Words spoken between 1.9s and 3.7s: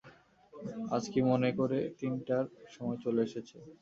তিনটার সময় চলে এসেছে।